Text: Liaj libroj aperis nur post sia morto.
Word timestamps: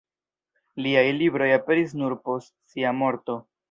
Liaj 0.85 1.05
libroj 1.19 1.51
aperis 1.59 1.97
nur 2.03 2.19
post 2.27 2.55
sia 2.75 2.99
morto. 3.05 3.43